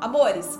[0.00, 0.58] Amores,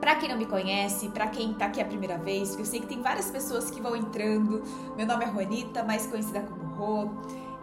[0.00, 2.80] para quem não me conhece, para quem tá aqui a primeira vez, porque eu sei
[2.80, 4.62] que tem várias pessoas que vão entrando.
[4.96, 7.10] Meu nome é Juanita, mais conhecida como Rô.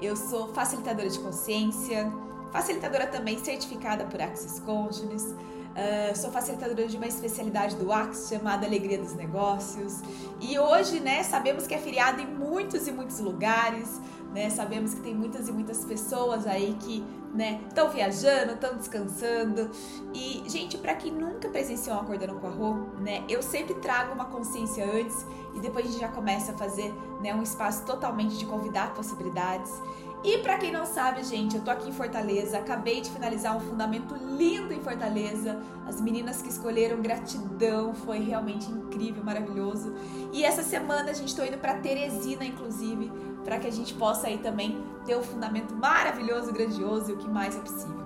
[0.02, 2.12] Eu sou facilitadora de consciência,
[2.52, 5.36] facilitadora também certificada por Access Consciousness.
[5.74, 10.02] Uh, sou facilitadora de uma especialidade do Axis chamada Alegria dos Negócios.
[10.40, 14.00] E hoje, né, sabemos que é feriado em muitos e muitos lugares,
[14.34, 14.50] né?
[14.50, 19.70] Sabemos que tem muitas e muitas pessoas aí que, né, estão viajando, estão descansando.
[20.14, 24.14] E, gente, para quem nunca presenciou um acordando com a Rô, né, eu sempre trago
[24.14, 28.38] uma consciência antes e depois a gente já começa a fazer, né, um espaço totalmente
[28.38, 29.72] de convidar possibilidades.
[30.24, 33.60] E para quem não sabe, gente, eu tô aqui em Fortaleza, acabei de finalizar um
[33.60, 35.62] fundamento lindo em Fortaleza.
[35.86, 39.94] As meninas que escolheram gratidão, foi realmente incrível, maravilhoso.
[40.32, 43.12] E essa semana a gente tô indo para Teresina, inclusive,
[43.44, 47.28] para que a gente possa aí também ter um fundamento maravilhoso, grandioso e o que
[47.28, 48.06] mais é possível.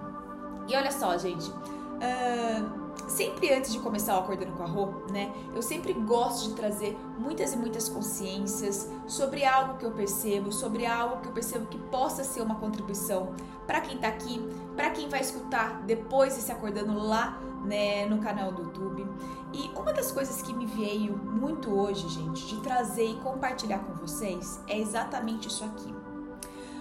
[0.68, 5.32] E olha só, gente, uh sempre antes de começar o Acordando com a Rô, né,
[5.54, 10.86] eu sempre gosto de trazer muitas e muitas consciências sobre algo que eu percebo, sobre
[10.86, 13.34] algo que eu percebo que possa ser uma contribuição
[13.68, 14.42] para quem tá aqui,
[14.76, 19.06] para quem vai escutar depois desse Acordando lá, né, no canal do YouTube.
[19.54, 23.94] E uma das coisas que me veio muito hoje, gente, de trazer e compartilhar com
[23.94, 25.94] vocês é exatamente isso aqui.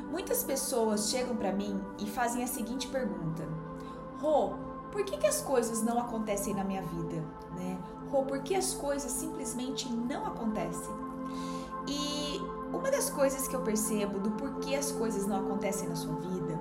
[0.09, 3.47] Muitas pessoas chegam para mim e fazem a seguinte pergunta:
[4.21, 4.55] Rô,
[4.93, 7.23] por que, que as coisas não acontecem na minha vida,
[7.57, 7.79] né?
[8.13, 10.95] Ou por que as coisas simplesmente não acontecem?
[11.89, 12.41] E
[12.73, 16.59] uma das coisas que eu percebo do porquê as coisas não acontecem na sua vida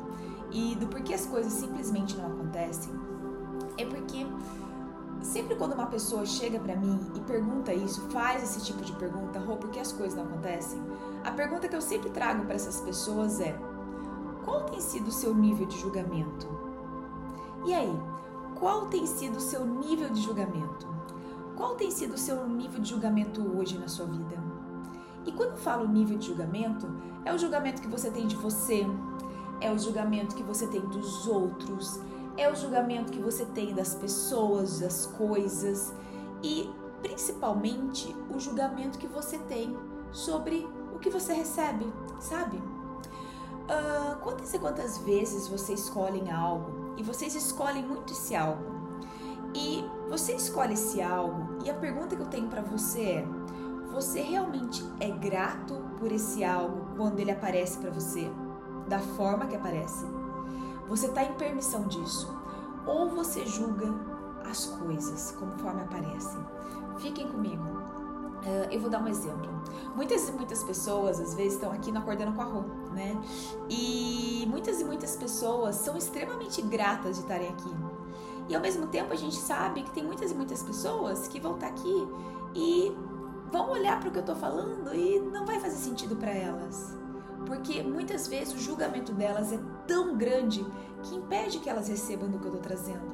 [0.55, 2.93] e do porquê as coisas simplesmente não acontecem
[3.77, 4.25] é porque
[5.21, 9.37] sempre quando uma pessoa chega para mim e pergunta isso, faz esse tipo de pergunta,
[9.37, 10.81] Rô, por que as coisas não acontecem?
[11.25, 13.59] A pergunta que eu sempre trago para essas pessoas é:
[14.45, 16.47] qual tem sido o seu nível de julgamento?
[17.65, 17.99] E aí,
[18.55, 20.87] qual tem sido o seu nível de julgamento?
[21.57, 24.41] Qual tem sido o seu nível de julgamento hoje na sua vida?
[25.25, 26.87] E quando falo nível de julgamento,
[27.25, 28.85] é o julgamento que você tem de você,
[29.61, 31.99] é o julgamento que você tem dos outros,
[32.37, 35.93] é o julgamento que você tem das pessoas, das coisas
[36.43, 36.69] e
[37.01, 39.77] principalmente o julgamento que você tem
[40.11, 42.57] sobre o que você recebe, sabe?
[42.57, 48.75] Uh, quantas e quantas vezes você escolhe algo e vocês escolhem muito esse algo.
[49.53, 53.27] E você escolhe esse algo e a pergunta que eu tenho para você é:
[53.91, 58.29] você realmente é grato por esse algo quando ele aparece para você,
[58.87, 60.05] da forma que aparece?
[60.87, 62.33] Você está em permissão disso?
[62.85, 63.93] Ou você julga
[64.49, 66.39] as coisas conforme aparecem?
[66.97, 67.63] Fiquem comigo.
[67.63, 69.49] Uh, eu vou dar um exemplo.
[69.95, 72.61] Muitas e muitas pessoas, às vezes, estão aqui no Acordando com a Rô,
[72.93, 73.19] né?
[73.69, 77.71] E muitas e muitas pessoas são extremamente gratas de estarem aqui.
[78.47, 81.55] E ao mesmo tempo a gente sabe que tem muitas e muitas pessoas que vão
[81.55, 82.07] estar aqui
[82.53, 82.95] e
[83.51, 86.95] vão olhar para o que eu estou falando e não vai fazer sentido para elas.
[87.45, 90.65] Porque muitas vezes o julgamento delas é tão grande
[91.03, 93.05] que impede que elas recebam do que eu estou trazendo,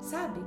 [0.00, 0.40] sabe?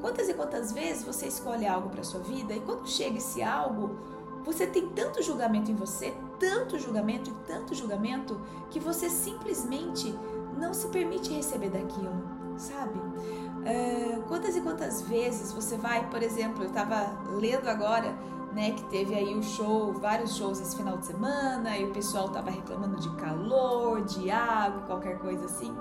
[0.00, 3.98] Quantas e quantas vezes você escolhe algo para sua vida e quando chega esse algo,
[4.44, 8.40] você tem tanto julgamento em você, tanto julgamento e tanto julgamento,
[8.70, 10.14] que você simplesmente
[10.56, 12.22] não se permite receber daquilo,
[12.56, 12.98] sabe?
[12.98, 18.16] Uh, quantas e quantas vezes você vai, por exemplo, eu estava lendo agora,
[18.52, 22.26] né, que teve aí o show, vários shows esse final de semana, e o pessoal
[22.26, 25.74] estava reclamando de calor, de água, qualquer coisa assim.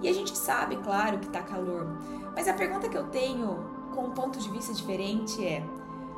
[0.00, 1.86] E a gente sabe, claro, que tá calor,
[2.34, 5.64] mas a pergunta que eu tenho com um ponto de vista diferente é: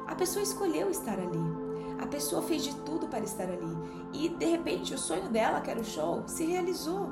[0.06, 1.70] a pessoa escolheu estar ali.
[1.98, 3.76] A pessoa fez de tudo para estar ali
[4.12, 7.10] e de repente o sonho dela, que era o show, se realizou.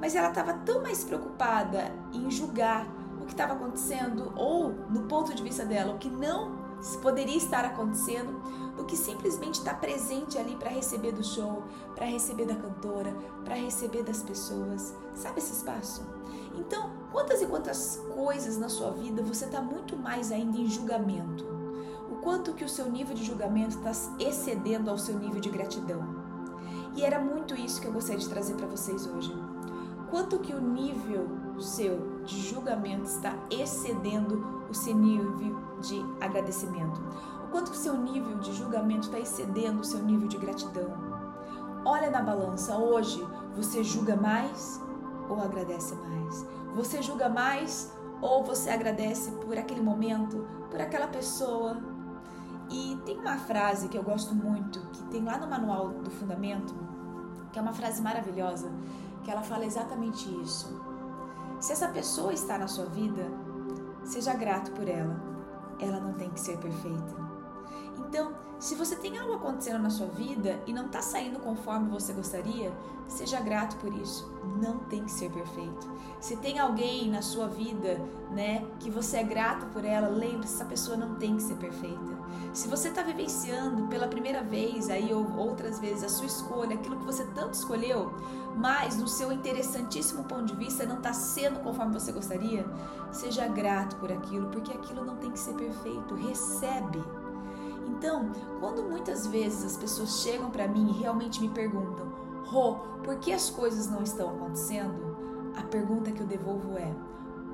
[0.00, 2.86] Mas ela estava tão mais preocupada em julgar
[3.20, 6.59] o que estava acontecendo ou, no ponto de vista dela, o que não
[6.98, 8.40] poderia estar acontecendo,
[8.76, 11.62] do que simplesmente estar presente ali para receber do show,
[11.94, 13.14] para receber da cantora,
[13.44, 14.94] para receber das pessoas.
[15.14, 16.02] Sabe esse espaço?
[16.56, 21.60] Então, quantas e quantas coisas na sua vida você está muito mais ainda em julgamento?
[22.20, 26.20] quanto que o seu nível de julgamento está excedendo ao seu nível de gratidão.
[26.94, 29.32] E era muito isso que eu gostaria de trazer para vocês hoje.
[30.10, 31.28] Quanto que o nível
[31.60, 35.34] seu de julgamento está excedendo o seu nível
[35.80, 37.02] de agradecimento.
[37.44, 40.92] O quanto o seu nível de julgamento está excedendo o seu nível de gratidão.
[41.84, 44.80] Olha na balança, hoje você julga mais
[45.28, 46.46] ou agradece mais?
[46.76, 51.78] Você julga mais ou você agradece por aquele momento, por aquela pessoa,
[52.70, 56.72] e tem uma frase que eu gosto muito, que tem lá no manual do fundamento,
[57.52, 58.70] que é uma frase maravilhosa,
[59.24, 60.89] que ela fala exatamente isso.
[61.60, 63.22] Se essa pessoa está na sua vida,
[64.02, 65.14] seja grato por ela.
[65.78, 67.39] Ela não tem que ser perfeita.
[68.10, 72.12] Então, se você tem algo acontecendo na sua vida e não está saindo conforme você
[72.12, 72.72] gostaria,
[73.06, 74.28] seja grato por isso.
[74.60, 75.88] Não tem que ser perfeito.
[76.20, 78.00] Se tem alguém na sua vida,
[78.32, 82.18] né, que você é grato por ela, lembre-se, essa pessoa não tem que ser perfeita.
[82.52, 86.98] Se você está vivenciando pela primeira vez aí ou outras vezes a sua escolha, aquilo
[86.98, 88.12] que você tanto escolheu,
[88.56, 92.66] mas no seu interessantíssimo ponto de vista não está sendo conforme você gostaria,
[93.12, 96.16] seja grato por aquilo, porque aquilo não tem que ser perfeito.
[96.16, 97.00] Recebe
[97.90, 102.06] então, quando muitas vezes as pessoas chegam para mim e realmente me perguntam,
[102.46, 105.16] Rô, por que as coisas não estão acontecendo?
[105.56, 106.92] A pergunta que eu devolvo é: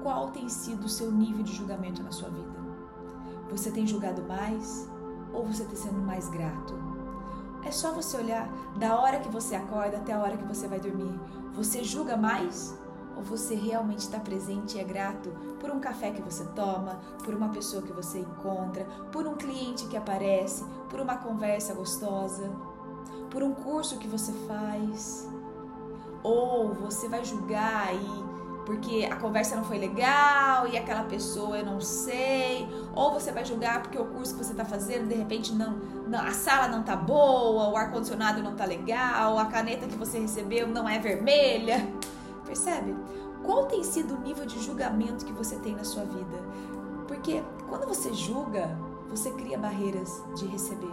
[0.03, 2.57] qual tem sido o seu nível de julgamento na sua vida?
[3.51, 4.89] Você tem julgado mais
[5.33, 6.75] ou você está sendo mais grato?
[7.65, 8.49] É só você olhar
[8.79, 11.19] da hora que você acorda até a hora que você vai dormir.
[11.55, 12.79] Você julga mais
[13.17, 17.35] ou você realmente está presente e é grato por um café que você toma, por
[17.35, 22.51] uma pessoa que você encontra, por um cliente que aparece, por uma conversa gostosa,
[23.31, 25.27] por um curso que você faz?
[26.23, 28.37] Ou você vai julgar e
[28.67, 33.45] porque a conversa não foi legal e aquela pessoa eu não sei, ou você vai
[33.45, 35.79] julgar porque o curso que você está fazendo de repente não,
[36.09, 39.95] não, a sala não tá boa, o ar condicionado não tá legal, a caneta que
[39.95, 41.89] você recebeu não é vermelha.
[42.47, 42.95] Percebe?
[43.43, 46.39] Qual tem sido o nível de julgamento que você tem na sua vida?
[47.07, 48.79] Porque quando você julga,
[49.09, 50.93] você cria barreiras de receber.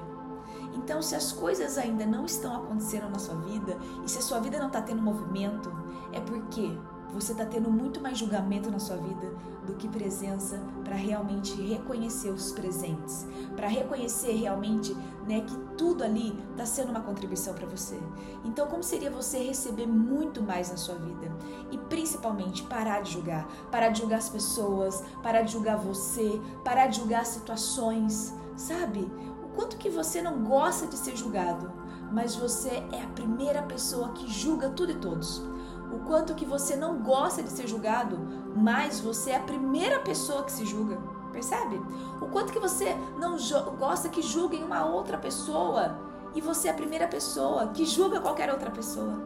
[0.73, 4.39] Então, se as coisas ainda não estão acontecendo na sua vida e se a sua
[4.39, 5.71] vida não está tendo movimento,
[6.11, 6.77] é porque
[7.13, 9.31] você está tendo muito mais julgamento na sua vida
[9.65, 13.25] do que presença para realmente reconhecer os presentes,
[13.55, 14.95] para reconhecer realmente
[15.27, 17.99] né, que tudo ali está sendo uma contribuição para você.
[18.43, 21.31] Então, como seria você receber muito mais na sua vida?
[21.71, 26.87] E principalmente parar de julgar, parar de julgar as pessoas, parar de julgar você, parar
[26.87, 29.09] de julgar situações, sabe?
[29.43, 31.71] O quanto que você não gosta de ser julgado,
[32.11, 35.53] mas você é a primeira pessoa que julga tudo e todos
[35.93, 38.17] o quanto que você não gosta de ser julgado,
[38.55, 40.97] mas você é a primeira pessoa que se julga.
[41.31, 41.81] Percebe?
[42.21, 43.37] O quanto que você não
[43.77, 45.97] gosta que julguem uma outra pessoa
[46.35, 49.21] e você é a primeira pessoa que julga qualquer outra pessoa.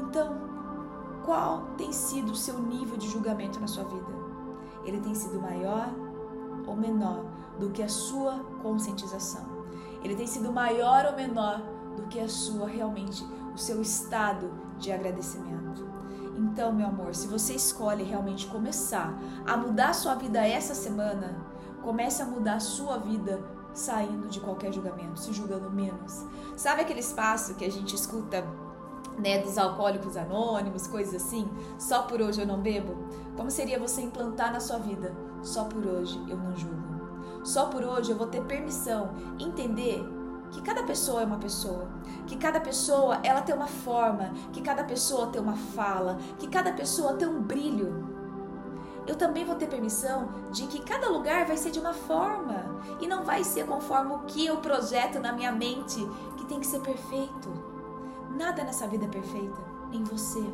[0.00, 0.36] Então,
[1.24, 4.12] qual tem sido o seu nível de julgamento na sua vida?
[4.84, 5.88] Ele tem sido maior
[6.66, 7.24] ou menor
[7.58, 9.44] do que a sua conscientização?
[10.02, 11.60] Ele tem sido maior ou menor
[11.96, 13.24] do que a sua realmente
[13.54, 14.50] o seu estado
[14.82, 15.86] de agradecimento.
[16.36, 21.36] Então, meu amor, se você escolhe realmente começar a mudar sua vida essa semana,
[21.82, 23.40] comece a mudar sua vida
[23.72, 26.26] saindo de qualquer julgamento, se julgando menos.
[26.56, 28.44] Sabe aquele espaço que a gente escuta
[29.18, 31.48] né, dos alcoólicos anônimos, coisas assim?
[31.78, 32.96] Só por hoje eu não bebo?
[33.36, 35.14] Como seria você implantar na sua vida?
[35.42, 36.82] Só por hoje eu não julgo.
[37.44, 40.04] Só por hoje eu vou ter permissão, entender
[40.52, 41.88] que cada pessoa é uma pessoa,
[42.26, 46.72] que cada pessoa ela tem uma forma, que cada pessoa tem uma fala, que cada
[46.72, 48.06] pessoa tem um brilho.
[49.06, 53.06] Eu também vou ter permissão de que cada lugar vai ser de uma forma e
[53.06, 56.06] não vai ser conforme o que eu projeto na minha mente,
[56.36, 57.50] que tem que ser perfeito.
[58.36, 59.58] Nada nessa vida é perfeita,
[59.90, 60.44] em você.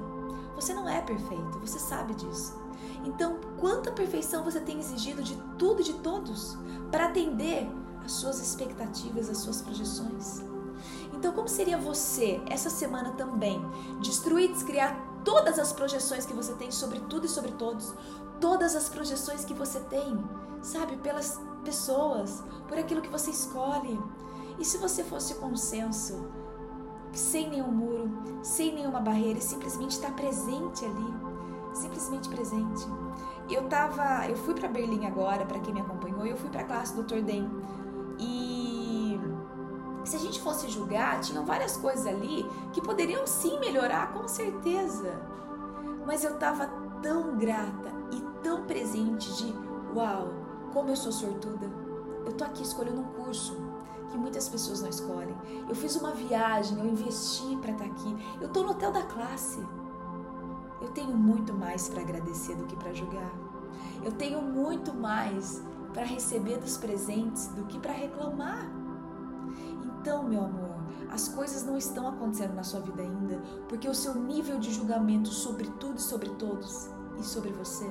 [0.54, 2.56] Você não é perfeito, você sabe disso.
[3.04, 6.56] Então, quanta perfeição você tem exigido de tudo e de todos
[6.90, 7.68] para atender
[8.08, 10.42] as suas expectativas, as suas projeções.
[11.12, 13.60] Então, como seria você essa semana também
[14.00, 17.92] destruir, descriar todas as projeções que você tem sobre tudo e sobre todos,
[18.40, 20.18] todas as projeções que você tem,
[20.62, 24.00] sabe, pelas pessoas, por aquilo que você escolhe.
[24.58, 26.30] E se você fosse consenso,
[27.12, 28.10] sem nenhum muro,
[28.42, 31.14] sem nenhuma barreira, e simplesmente estar presente ali,
[31.74, 32.86] simplesmente presente.
[33.50, 36.64] Eu tava, eu fui para Berlim agora, para quem me acompanhou, eu fui para a
[36.64, 37.22] classe do Dr.
[37.22, 37.48] Den
[38.18, 39.20] e
[40.04, 45.20] se a gente fosse julgar, tinham várias coisas ali que poderiam sim melhorar, com certeza.
[46.06, 46.66] Mas eu estava
[47.02, 49.54] tão grata e tão presente de,
[49.94, 50.32] uau,
[50.72, 51.70] como eu sou sortuda.
[52.24, 53.56] Eu tô aqui escolhendo um curso
[54.10, 55.36] que muitas pessoas não escolhem.
[55.68, 58.16] Eu fiz uma viagem, eu investi para estar tá aqui.
[58.40, 59.62] Eu tô no hotel da classe.
[60.80, 63.32] Eu tenho muito mais para agradecer do que para julgar.
[64.02, 68.70] Eu tenho muito mais para receber dos presentes do que para reclamar.
[69.84, 70.76] Então, meu amor,
[71.10, 75.28] as coisas não estão acontecendo na sua vida ainda porque o seu nível de julgamento
[75.28, 77.90] sobre tudo e sobre todos e sobre você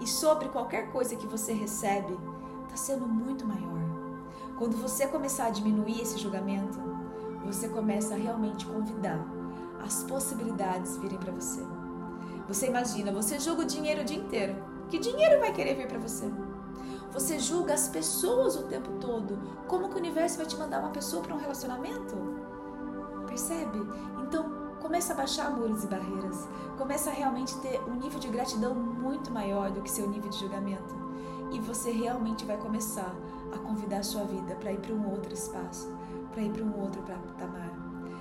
[0.00, 2.16] e sobre qualquer coisa que você recebe
[2.64, 3.80] está sendo muito maior.
[4.56, 6.78] Quando você começar a diminuir esse julgamento,
[7.44, 9.18] você começa a realmente convidar
[9.82, 11.60] as possibilidades virem para você.
[12.46, 14.56] Você imagina, você joga o dinheiro o dia inteiro
[14.90, 16.28] Que dinheiro vai querer vir para você?
[17.12, 19.36] Você julga as pessoas o tempo todo.
[19.66, 22.16] Como que o universo vai te mandar uma pessoa para um relacionamento?
[23.26, 23.80] Percebe?
[24.22, 26.48] Então, começa a baixar muros e barreiras.
[26.78, 30.38] Começa a realmente ter um nível de gratidão muito maior do que seu nível de
[30.38, 30.94] julgamento.
[31.50, 33.12] E você realmente vai começar
[33.52, 35.92] a convidar a sua vida para ir para um outro espaço,
[36.30, 37.72] para ir para um outro patamar.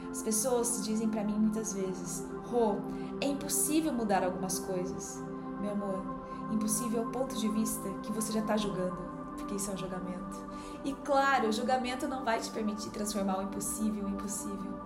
[0.10, 2.78] As pessoas dizem para mim muitas vezes: Rô,
[3.22, 5.24] é impossível mudar algumas coisas.
[5.62, 6.19] Meu amor,
[6.52, 8.98] impossível ao ponto de vista que você já está julgando,
[9.38, 10.38] porque isso é um julgamento.
[10.84, 14.80] E claro, o julgamento não vai te permitir transformar o impossível em impossível.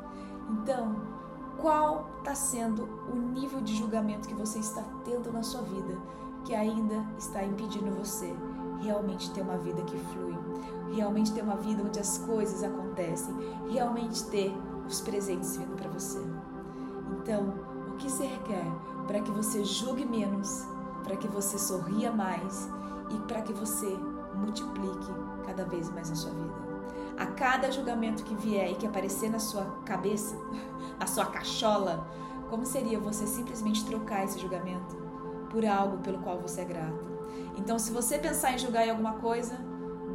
[0.50, 0.96] Então,
[1.58, 5.98] qual está sendo o nível de julgamento que você está tendo na sua vida
[6.44, 8.36] que ainda está impedindo você
[8.82, 10.38] realmente ter uma vida que flui,
[10.94, 13.34] realmente ter uma vida onde as coisas acontecem,
[13.70, 14.54] realmente ter
[14.86, 16.22] os presentes vindo para você?
[17.18, 17.54] Então,
[17.94, 18.66] o que se requer
[19.08, 20.66] para que você julgue menos
[21.04, 22.70] para que você sorria mais
[23.10, 23.88] e para que você
[24.36, 25.12] multiplique
[25.46, 26.54] cada vez mais na sua vida.
[27.18, 30.36] A cada julgamento que vier e que aparecer na sua cabeça,
[31.00, 32.08] na sua cachola,
[32.50, 34.96] como seria você simplesmente trocar esse julgamento
[35.50, 37.14] por algo pelo qual você é grato?
[37.56, 39.56] Então, se você pensar em julgar em alguma coisa,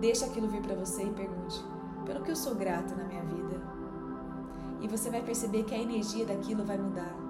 [0.00, 1.64] deixa aquilo vir para você e pergunte:
[2.04, 3.61] pelo que eu sou grato na minha vida?
[4.80, 7.28] E você vai perceber que a energia daquilo vai mudar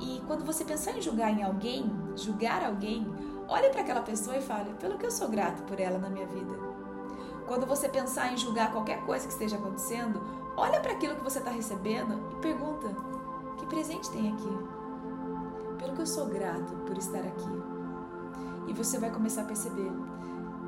[0.00, 3.06] e quando você pensar em julgar em alguém, julgar alguém,
[3.48, 6.26] olhe para aquela pessoa e fale: pelo que eu sou grato por ela na minha
[6.26, 6.58] vida.
[7.46, 10.22] Quando você pensar em julgar qualquer coisa que esteja acontecendo,
[10.56, 12.88] olha para aquilo que você está recebendo e pergunta:
[13.58, 14.58] que presente tem aqui?
[15.78, 17.62] Pelo que eu sou grato por estar aqui.
[18.68, 19.90] E você vai começar a perceber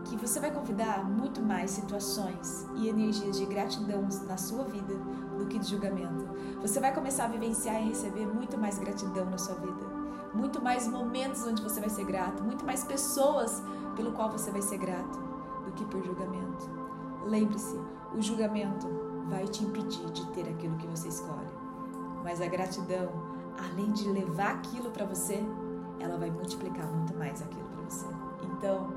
[0.05, 4.95] que você vai convidar muito mais situações e energias de gratidão na sua vida
[5.39, 6.27] do que de julgamento.
[6.61, 9.92] Você vai começar a vivenciar e receber muito mais gratidão na sua vida,
[10.35, 13.63] muito mais momentos onde você vai ser grato, muito mais pessoas
[13.97, 15.19] pelo qual você vai ser grato
[15.65, 16.71] do que por julgamento.
[17.25, 17.79] Lembre-se,
[18.15, 18.87] o julgamento
[19.29, 21.53] vai te impedir de ter aquilo que você escolhe,
[22.25, 23.11] mas a gratidão,
[23.59, 25.45] além de levar aquilo para você,
[26.01, 28.07] ela vai multiplicar muito mais aquilo para você.
[28.43, 28.89] Então,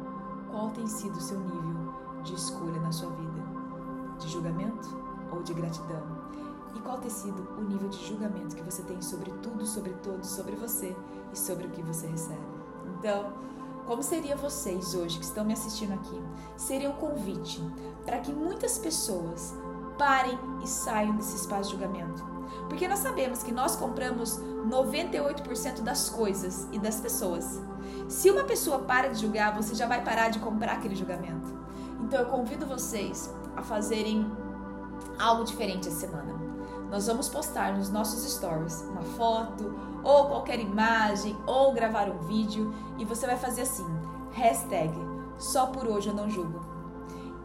[0.50, 3.46] qual tem sido o seu nível de escolha na sua vida?
[4.20, 4.89] De julgamento
[5.32, 6.01] ou de gratidão?
[6.75, 10.27] E qual tem sido o nível de julgamento que você tem sobre tudo, sobre todos,
[10.27, 10.96] sobre você
[11.36, 12.39] e sobre o que você recebe?
[12.98, 13.34] Então,
[13.86, 16.20] como seria vocês hoje que estão me assistindo aqui?
[16.58, 17.62] Seria um convite
[18.06, 19.54] para que muitas pessoas
[19.98, 22.24] parem e saiam desse espaço de julgamento.
[22.68, 27.62] Porque nós sabemos que nós compramos 98% das coisas e das pessoas.
[28.08, 31.54] Se uma pessoa para de julgar, você já vai parar de comprar aquele julgamento.
[32.01, 34.25] Então eu convido vocês a fazerem
[35.20, 36.34] algo diferente essa semana.
[36.89, 42.74] Nós vamos postar nos nossos stories uma foto ou qualquer imagem ou gravar um vídeo
[42.98, 43.86] e você vai fazer assim,
[44.32, 44.94] hashtag
[45.38, 46.62] só por hoje eu não julgo.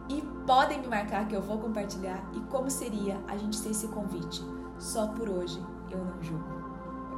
[0.07, 3.87] E podem me marcar que eu vou compartilhar e como seria a gente ter esse
[3.87, 4.41] convite.
[4.77, 6.70] Só por hoje eu não julgo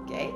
[0.04, 0.36] ok?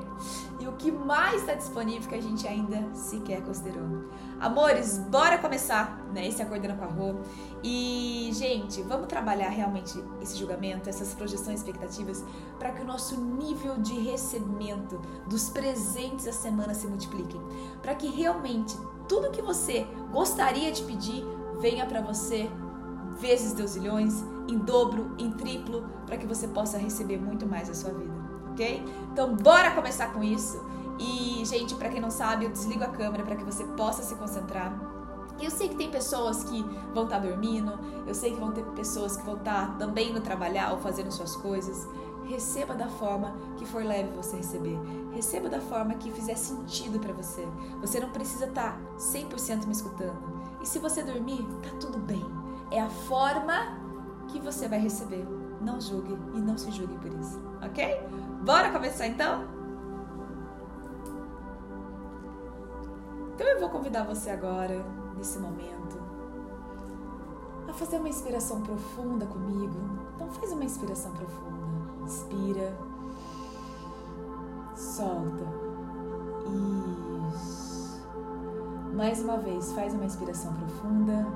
[0.60, 4.06] E o que mais está disponível que a gente ainda sequer considerou.
[4.40, 6.28] Amores, bora começar, né?
[6.28, 7.16] Esse Acordando com a Rô.
[7.64, 12.24] E, gente, vamos trabalhar realmente esse julgamento, essas projeções expectativas,
[12.58, 17.42] para que o nosso nível de recebimento dos presentes da semana se multipliquem.
[17.82, 18.76] Para que realmente
[19.08, 21.24] tudo que você gostaria de pedir
[21.60, 22.50] venha para você
[23.20, 27.92] vezes deusilhões, em dobro, em triplo, para que você possa receber muito mais a sua
[27.92, 28.27] vida
[28.58, 28.84] ok?
[29.14, 30.60] Então, bora começar com isso.
[31.00, 34.16] E, gente, para quem não sabe, eu desligo a câmera para que você possa se
[34.16, 34.74] concentrar.
[35.40, 37.72] Eu sei que tem pessoas que vão estar tá dormindo,
[38.08, 41.12] eu sei que vão ter pessoas que vão estar tá também no trabalhar ou fazendo
[41.12, 41.88] suas coisas.
[42.26, 44.78] Receba da forma que for leve você receber.
[45.14, 47.48] Receba da forma que fizer sentido para você.
[47.80, 50.18] Você não precisa estar tá 100% me escutando.
[50.62, 52.26] E se você dormir, tá tudo bem.
[52.72, 53.80] É a forma
[54.28, 55.26] que você vai receber.
[55.62, 58.02] Não julgue e não se julgue por isso, ok?
[58.46, 59.44] Bora começar então?
[63.34, 64.86] Então eu vou convidar você agora,
[65.16, 66.00] nesse momento,
[67.68, 69.76] a fazer uma inspiração profunda comigo.
[70.16, 71.58] Então faz uma inspiração profunda.
[72.04, 72.78] Inspira.
[74.76, 75.46] Solta.
[77.32, 78.02] Isso.
[78.96, 81.28] Mais uma vez, faz uma inspiração profunda.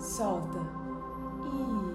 [0.00, 0.58] Solta.
[1.44, 1.85] Isso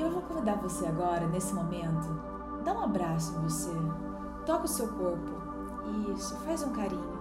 [0.00, 2.08] eu vou convidar você agora, nesse momento,
[2.64, 3.72] dá um abraço em você,
[4.44, 5.30] toca o seu corpo,
[6.14, 7.16] isso, faz um carinho.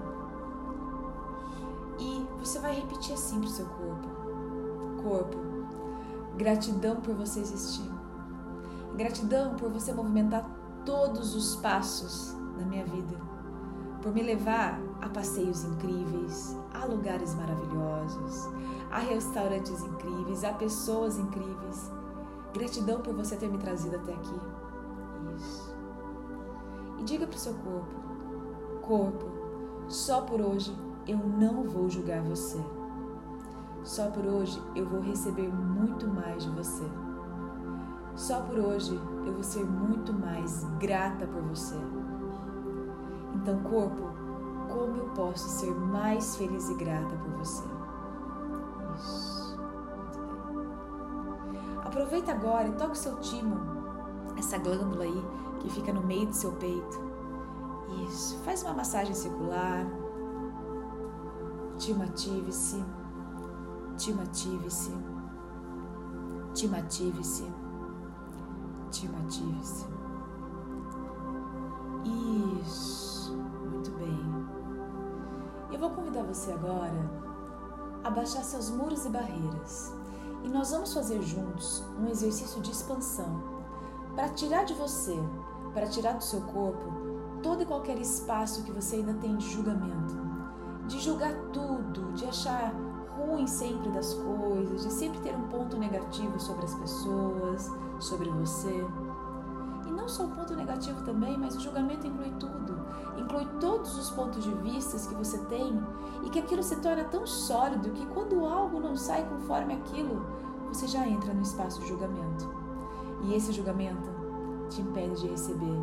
[2.00, 4.08] E você vai repetir assim pro seu corpo:
[5.02, 5.38] Corpo,
[6.36, 7.90] gratidão por você existir,
[8.96, 10.46] gratidão por você movimentar
[10.86, 13.16] todos os passos da minha vida,
[14.02, 18.50] por me levar a passeios incríveis, a lugares maravilhosos,
[18.92, 21.92] a restaurantes incríveis, a pessoas incríveis.
[22.56, 24.40] Gratidão por você ter me trazido até aqui.
[25.36, 25.76] Isso.
[26.98, 27.94] E diga para o seu corpo:
[28.82, 29.26] Corpo,
[29.90, 30.74] só por hoje
[31.06, 32.58] eu não vou julgar você.
[33.84, 36.86] Só por hoje eu vou receber muito mais de você.
[38.16, 41.76] Só por hoje eu vou ser muito mais grata por você.
[43.34, 44.12] Então, corpo,
[44.70, 47.66] como eu posso ser mais feliz e grata por você?
[48.96, 49.35] Isso.
[51.96, 53.58] Aproveita agora e toca o seu timo,
[54.38, 55.26] essa glândula aí
[55.62, 57.00] que fica no meio do seu peito.
[58.06, 58.38] Isso.
[58.40, 59.88] Faz uma massagem circular.
[61.78, 62.84] Timo ative-se.
[63.96, 64.92] Timo ative-se.
[66.54, 67.50] Timo ative-se.
[68.92, 69.86] Timo ative-se.
[72.62, 73.38] Isso.
[73.72, 74.20] Muito bem.
[75.72, 77.10] Eu vou convidar você agora
[78.04, 79.95] a baixar seus muros e barreiras.
[80.46, 83.42] E nós vamos fazer juntos um exercício de expansão
[84.14, 85.18] para tirar de você,
[85.74, 86.94] para tirar do seu corpo
[87.42, 90.16] todo e qualquer espaço que você ainda tem de julgamento,
[90.88, 92.72] de julgar tudo, de achar
[93.18, 98.86] ruim sempre das coisas, de sempre ter um ponto negativo sobre as pessoas, sobre você.
[99.88, 102.75] E não só o ponto negativo também, mas o julgamento inclui tudo.
[103.18, 105.82] Inclui todos os pontos de vista que você tem
[106.24, 110.26] e que aquilo se torna tão sólido que quando algo não sai conforme aquilo,
[110.68, 112.50] você já entra no espaço de julgamento.
[113.24, 114.10] E esse julgamento
[114.70, 115.78] te impede de receber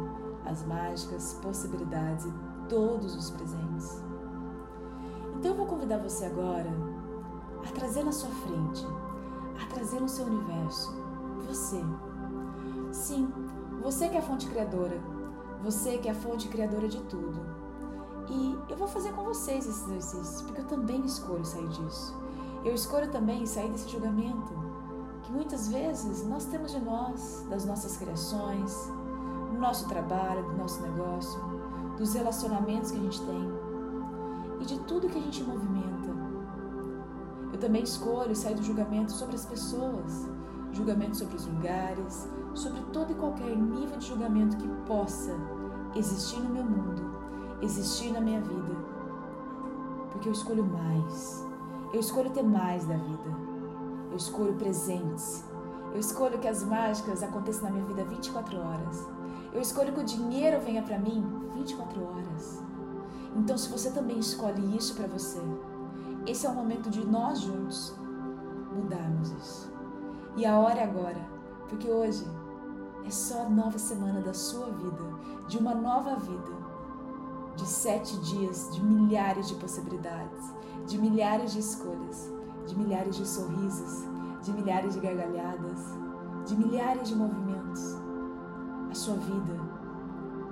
[0.44, 2.32] as mágicas, possibilidades e
[2.68, 4.02] todos os presentes.
[5.36, 6.70] Então eu vou convidar você agora
[7.66, 8.86] a trazer na sua frente,
[9.60, 10.94] a trazer no seu universo,
[11.48, 11.82] você.
[12.92, 13.32] Sim,
[13.82, 15.00] você que é a fonte criadora,
[15.62, 17.40] você que é a fonte criadora de tudo.
[18.28, 22.14] E eu vou fazer com vocês esses exercícios, porque eu também escolho sair disso.
[22.64, 24.52] Eu escolho também sair desse julgamento
[25.22, 28.90] que muitas vezes nós temos de nós, das nossas criações,
[29.50, 31.40] do nosso trabalho, do nosso negócio,
[31.96, 33.52] dos relacionamentos que a gente tem
[34.60, 36.10] e de tudo que a gente movimenta.
[37.52, 40.28] Eu também escolho sair do julgamento sobre as pessoas,
[40.72, 45.34] julgamento sobre os lugares, sobre todo e qualquer nível de julgamento que possa
[45.94, 47.02] existir no meu mundo,
[47.60, 48.76] existir na minha vida.
[50.10, 51.46] Porque eu escolho mais.
[51.92, 53.36] Eu escolho ter mais da vida.
[54.10, 55.44] Eu escolho presentes.
[55.92, 59.06] Eu escolho que as mágicas aconteçam na minha vida 24 horas.
[59.52, 62.62] Eu escolho que o dinheiro venha para mim 24 horas.
[63.36, 65.40] Então, se você também escolhe isso para você,
[66.26, 67.94] esse é o momento de nós juntos
[68.74, 69.72] mudarmos isso.
[70.36, 71.20] E a hora é agora,
[71.68, 72.24] porque hoje
[73.06, 75.04] é só a nova semana da sua vida,
[75.48, 76.52] de uma nova vida,
[77.56, 80.52] de sete dias, de milhares de possibilidades,
[80.86, 82.30] de milhares de escolhas,
[82.66, 84.04] de milhares de sorrisos,
[84.42, 85.80] de milhares de gargalhadas,
[86.46, 88.02] de milhares de movimentos
[88.92, 89.58] a sua vida,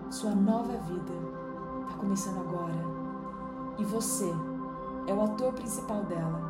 [0.09, 1.13] sua nova vida,
[1.83, 2.83] está começando agora.
[3.79, 4.35] E você
[5.07, 6.41] é o ator principal dela.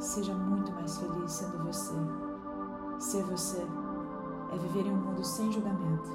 [0.00, 1.94] Seja muito mais feliz sendo você.
[3.00, 3.66] Ser você
[4.52, 6.08] é viver em um mundo sem julgamento.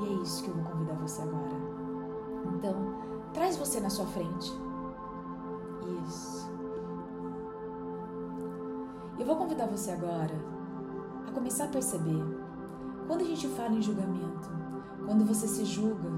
[0.00, 1.56] E é isso que eu vou convidar você agora.
[2.52, 2.74] Então,
[3.32, 4.52] traz você na sua frente.
[6.04, 6.50] Isso.
[9.16, 10.56] Eu vou convidar você agora
[11.36, 12.24] começar a perceber.
[13.06, 14.48] Quando a gente fala em julgamento,
[15.04, 16.08] quando você se julga,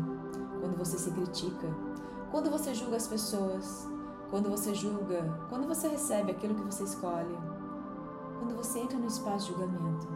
[0.61, 1.66] quando você se critica,
[2.31, 3.88] quando você julga as pessoas,
[4.31, 7.37] quando você julga, quando você recebe aquilo que você escolhe,
[8.48, 10.08] quando você entra no espaço de julgamento,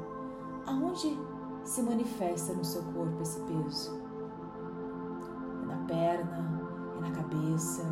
[0.67, 1.21] aonde
[1.65, 4.01] se manifesta no seu corpo esse peso?
[5.63, 6.63] É na perna?
[6.97, 7.83] É na cabeça?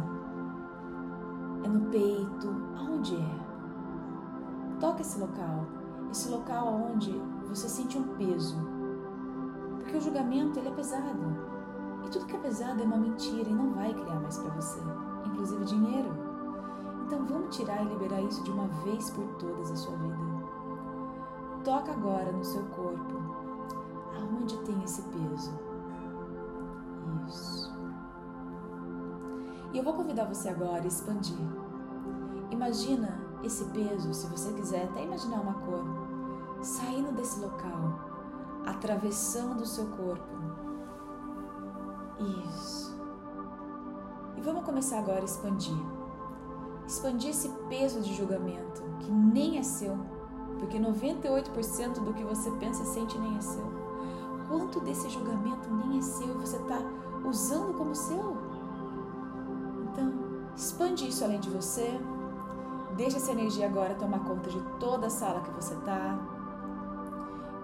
[1.63, 2.49] É no peito?
[2.75, 4.79] Aonde é?
[4.81, 5.67] Toca esse local
[6.11, 7.13] esse local onde
[7.47, 8.57] você sente um peso.
[9.77, 11.37] Porque o julgamento ele é pesado.
[12.05, 14.81] E tudo que é pesado é uma mentira e não vai criar mais para você,
[15.25, 16.11] inclusive dinheiro.
[17.07, 20.30] Então vamos tirar e liberar isso de uma vez por todas a sua vida.
[21.65, 23.15] Toca agora no seu corpo,
[24.17, 25.53] aonde tem esse peso.
[27.29, 27.71] Isso.
[29.73, 31.37] E eu vou convidar você agora a expandir.
[32.51, 35.85] Imagina esse peso, se você quiser até imaginar uma cor,
[36.63, 38.01] saindo desse local,
[38.67, 40.41] atravessando o seu corpo.
[42.49, 42.99] Isso.
[44.37, 45.77] E vamos começar agora a expandir.
[46.87, 49.99] Expandir esse peso de julgamento que nem é seu,
[50.61, 53.81] porque 98% do que você pensa e sente nem é seu.
[54.47, 56.79] quanto desse julgamento nem é seu e você está
[57.25, 58.37] usando como seu?
[59.85, 60.13] Então,
[60.55, 61.99] expande isso além de você.
[62.97, 66.19] Deixa essa energia agora tomar conta de toda a sala que você está.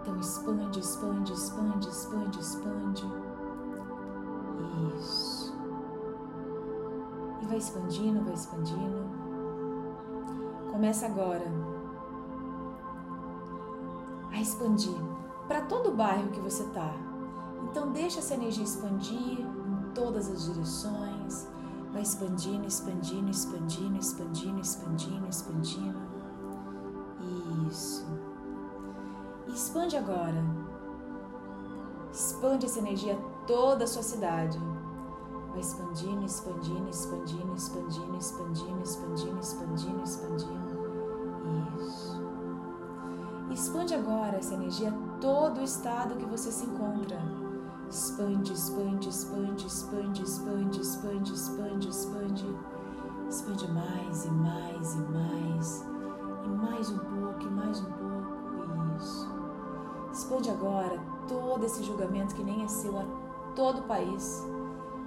[0.01, 3.13] Então, expande, expande, expande, expande, expande.
[4.97, 5.55] Isso.
[7.43, 9.05] E vai expandindo, vai expandindo.
[10.71, 11.76] Começa agora
[14.37, 14.95] a expandir
[15.49, 16.95] para todo o bairro que você está.
[17.65, 21.49] Então deixa essa energia expandir em todas as direções.
[21.93, 25.99] Vai expandindo, expandindo, expandindo, expandindo, expandindo, expandindo.
[27.67, 28.07] Isso.
[29.49, 30.45] E expande agora.
[32.13, 34.59] Expande essa energia toda a sua cidade.
[35.51, 40.66] Vai expandindo, expandindo, expandindo, expandindo, expandindo, expandindo, expandindo, expandindo.
[43.57, 47.19] Expande agora essa energia todo o estado que você se encontra.
[47.89, 52.57] Expande, expande, expande, expande, expande, expande, expande, expande.
[53.31, 55.87] Expande mais e mais e mais.
[56.45, 58.99] E mais um pouco, e mais um pouco.
[58.99, 59.27] Isso.
[60.13, 63.05] Expande agora todo esse julgamento que nem é seu a
[63.55, 64.47] todo o país.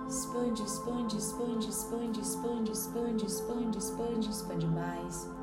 [0.08, 5.39] Expande, expande, expande, expande, expande, expande, expande, expande, expande mais.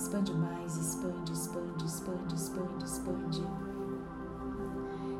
[0.00, 3.46] Expande mais, expande, expande, expande, expande, expande.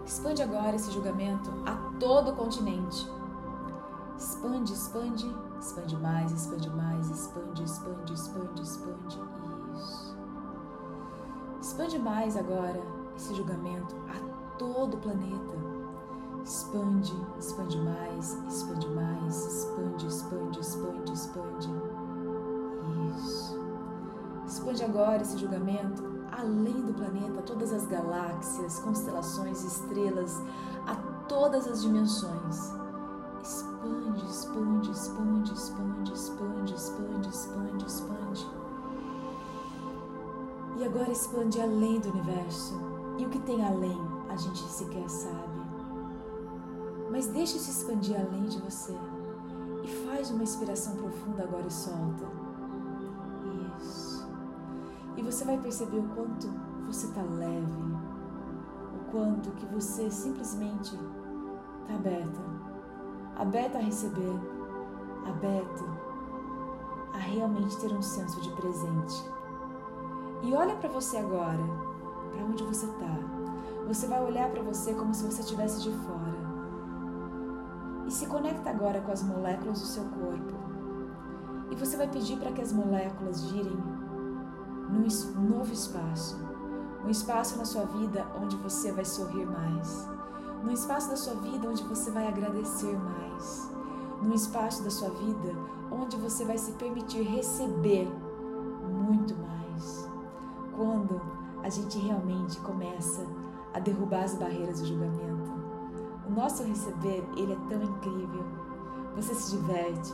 [0.07, 3.07] Expande agora esse julgamento a todo o continente.
[4.17, 9.21] Expande, expande, expande mais, expande mais, expande, expande, expande, expande.
[9.77, 10.17] Isso.
[11.61, 12.81] Expande mais agora
[13.15, 15.59] esse julgamento a todo o planeta.
[16.43, 21.90] Expande, expande mais, expande mais, expande, expande, expande, expande.
[24.71, 30.41] Expande agora esse julgamento além do planeta, todas as galáxias, constelações, estrelas,
[30.87, 30.95] a
[31.27, 32.73] todas as dimensões.
[33.43, 38.47] Expande, expande, expande, expande, expande, expande, expande, expande.
[40.79, 42.81] E agora expande além do universo.
[43.19, 45.61] E o que tem além, a gente sequer sabe.
[47.11, 48.95] Mas deixe se expandir além de você.
[49.83, 52.50] E faz uma inspiração profunda agora e solta.
[55.21, 56.49] E você vai perceber o quanto
[56.87, 57.83] você está leve,
[58.95, 60.99] o quanto que você simplesmente
[61.83, 62.41] está aberta,
[63.37, 64.41] aberta a receber,
[65.27, 65.85] aberta
[67.13, 69.23] a realmente ter um senso de presente.
[70.43, 71.61] E olha para você agora,
[72.33, 73.19] para onde você está.
[73.89, 76.41] Você vai olhar para você como se você estivesse de fora.
[78.07, 80.55] E se conecta agora com as moléculas do seu corpo.
[81.71, 84.00] E você vai pedir para que as moléculas girem
[84.91, 86.39] num novo espaço.
[87.05, 90.07] Um espaço na sua vida onde você vai sorrir mais.
[90.63, 93.71] Num espaço da sua vida onde você vai agradecer mais.
[94.23, 95.55] Num espaço da sua vida
[95.91, 98.11] onde você vai se permitir receber
[98.83, 100.09] muito mais.
[100.77, 101.21] Quando
[101.63, 103.27] a gente realmente começa
[103.73, 105.51] a derrubar as barreiras do julgamento.
[106.27, 108.45] O nosso receber, ele é tão incrível.
[109.17, 110.13] Você se diverte,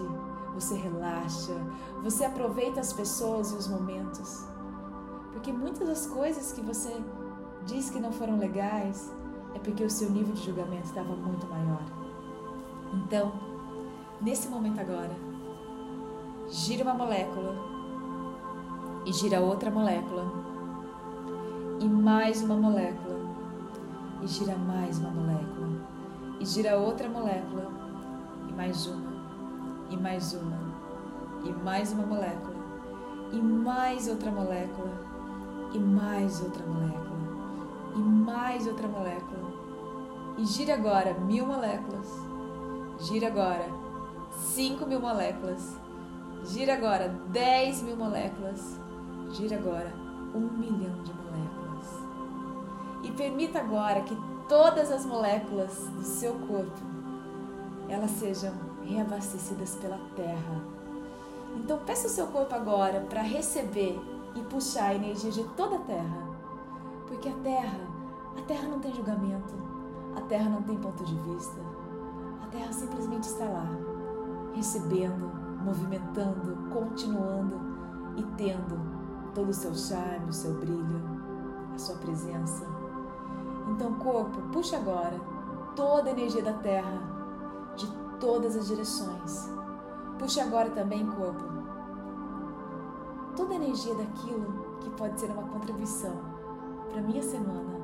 [0.55, 1.55] você relaxa,
[2.03, 4.47] você aproveita as pessoas e os momentos.
[5.37, 6.97] Porque muitas das coisas que você
[7.67, 9.15] diz que não foram legais
[9.55, 11.83] é porque o seu nível de julgamento estava muito maior.
[12.95, 13.31] Então,
[14.19, 15.15] nesse momento agora,
[16.49, 17.55] gira uma molécula
[19.05, 20.25] e gira outra molécula
[21.81, 23.21] e mais uma molécula
[24.23, 25.69] e gira mais uma molécula
[26.41, 27.71] e gira outra molécula
[28.49, 29.13] e mais uma
[29.91, 30.59] e mais uma
[31.45, 32.57] e mais uma molécula
[33.33, 35.06] e mais outra molécula
[35.73, 37.17] e mais outra molécula,
[37.95, 39.57] e mais outra molécula.
[40.39, 42.09] E gira agora mil moléculas,
[43.01, 43.69] gira agora
[44.33, 45.77] cinco mil moléculas,
[46.45, 48.79] gira agora dez mil moléculas,
[49.31, 49.93] gira agora
[50.35, 51.87] um milhão de moléculas.
[53.03, 54.17] E permita agora que
[54.49, 56.97] todas as moléculas do seu corpo
[57.89, 58.53] elas sejam
[58.85, 60.61] reabastecidas pela terra.
[61.57, 63.99] Então peça o seu corpo agora para receber
[64.37, 66.29] e puxar a energia de toda a Terra.
[67.07, 67.81] Porque a Terra,
[68.37, 69.55] a Terra não tem julgamento,
[70.15, 71.61] a Terra não tem ponto de vista.
[72.43, 73.67] A Terra simplesmente está lá,
[74.55, 75.31] recebendo,
[75.65, 77.61] movimentando, continuando
[78.17, 78.79] e tendo
[79.35, 81.01] todo o seu charme, o seu brilho,
[81.75, 82.67] a sua presença.
[83.69, 85.19] Então, corpo, puxa agora
[85.75, 87.03] toda a energia da Terra,
[87.77, 87.87] de
[88.19, 89.51] todas as direções.
[90.19, 91.45] Puxa agora também, corpo,
[93.37, 96.17] toda a energia daquilo que pode ser uma contribuição
[96.91, 97.79] para minha semana,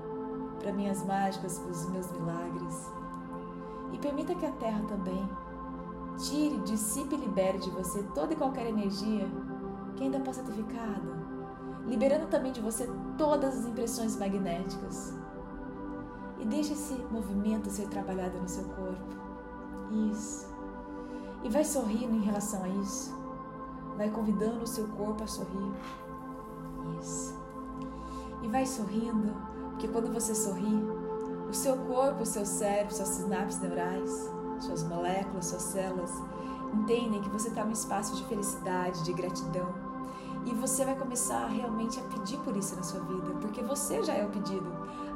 [0.58, 2.90] para minhas mágicas, para os meus milagres.
[3.92, 5.28] E permita que a Terra também
[6.16, 9.30] tire, dissipe e libere de você toda e qualquer energia
[9.96, 11.14] que ainda possa ter ficado,
[11.86, 12.88] liberando também de você
[13.18, 15.14] todas as impressões magnéticas.
[16.38, 19.22] E deixe esse movimento ser trabalhado no seu corpo.
[20.10, 20.48] Isso.
[21.44, 23.21] E vai sorrindo em relação a isso.
[23.96, 25.72] Vai convidando o seu corpo a sorrir.
[27.00, 27.38] Isso.
[28.42, 29.34] E vai sorrindo,
[29.70, 30.84] porque quando você sorri,
[31.48, 36.10] o seu corpo, o seu cérebro, suas sinapses neurais, suas moléculas, suas células,
[36.72, 39.68] entendem que você está num espaço de felicidade, de gratidão.
[40.44, 44.14] E você vai começar realmente a pedir por isso na sua vida, porque você já
[44.14, 44.66] é o pedido.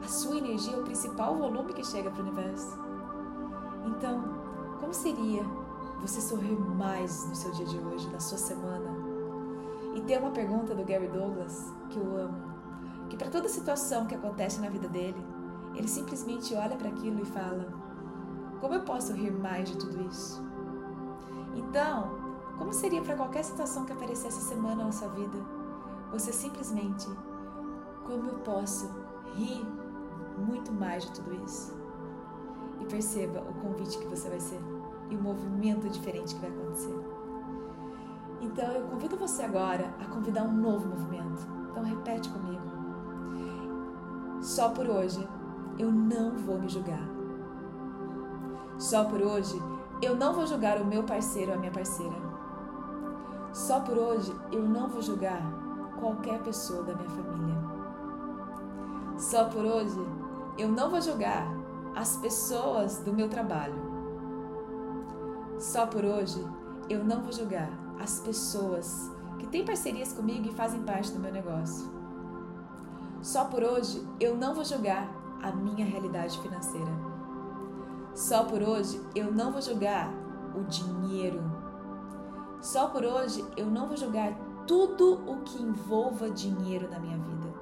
[0.05, 2.79] A sua energia é o principal volume que chega para o universo.
[3.87, 4.23] Então,
[4.79, 5.45] como seria
[6.07, 8.91] você sorrir mais no seu dia de hoje, na sua semana?
[9.93, 12.39] E tem uma pergunta do Gary Douglas que eu amo,
[13.09, 15.21] que para toda situação que acontece na vida dele,
[15.75, 17.67] ele simplesmente olha para aquilo e fala:
[18.61, 20.41] Como eu posso rir mais de tudo isso?
[21.57, 22.21] Então,
[22.57, 25.39] como seria para qualquer situação que aparecer essa semana na sua vida?
[26.13, 27.09] Você simplesmente:
[28.05, 28.89] Como eu posso
[29.35, 29.67] rir
[30.39, 31.75] muito mais de tudo isso?
[32.81, 34.61] E perceba o convite que você vai ser
[35.11, 36.99] e o movimento diferente que vai acontecer.
[38.41, 41.47] Então eu convido você agora a convidar um novo movimento.
[41.71, 42.63] Então repete comigo.
[44.41, 45.27] Só por hoje
[45.79, 47.07] eu não vou me julgar.
[48.79, 49.61] Só por hoje
[50.03, 52.17] eu não vou julgar o meu parceiro ou a minha parceira.
[53.53, 55.41] Só por hoje eu não vou julgar
[55.99, 57.57] qualquer pessoa da minha família.
[59.17, 59.99] Só por hoje
[60.59, 61.47] eu não vou julgar
[61.95, 63.96] as pessoas do meu trabalho.
[65.59, 66.45] Só por hoje
[66.89, 71.33] eu não vou julgar as pessoas que têm parcerias comigo e fazem parte do meu
[71.33, 71.91] negócio.
[73.23, 75.11] Só por hoje eu não vou julgar
[75.43, 76.93] a minha realidade financeira.
[78.15, 80.13] Só por hoje eu não vou julgar
[80.55, 81.43] o dinheiro.
[82.61, 84.33] Só por hoje eu não vou julgar
[84.67, 87.55] tudo o que envolva dinheiro na minha vida.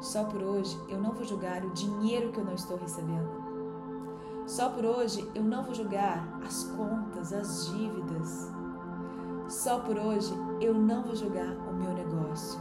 [0.00, 3.45] Só por hoje eu não vou julgar o dinheiro que eu não estou recebendo.
[4.46, 8.48] Só por hoje eu não vou julgar as contas, as dívidas.
[9.48, 12.60] Só por hoje eu não vou julgar o meu negócio.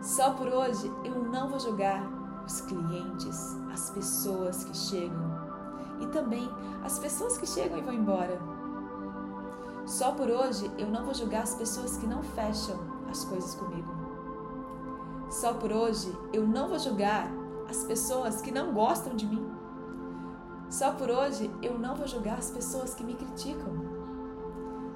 [0.00, 2.02] Só por hoje eu não vou julgar
[2.46, 5.50] os clientes, as pessoas que chegam
[6.00, 6.50] e também
[6.82, 8.40] as pessoas que chegam e vão embora.
[9.84, 12.78] Só por hoje eu não vou julgar as pessoas que não fecham
[13.10, 13.92] as coisas comigo.
[15.28, 17.30] Só por hoje eu não vou julgar
[17.68, 19.49] as pessoas que não gostam de mim.
[20.70, 23.74] Só por hoje eu não vou julgar as pessoas que me criticam.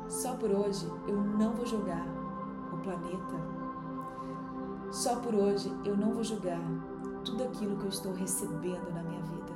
[0.08, 2.06] Só por hoje eu não vou julgar
[2.72, 3.34] o planeta.
[4.92, 6.62] Só por hoje eu não vou julgar
[7.24, 9.52] tudo aquilo que eu estou recebendo na minha vida.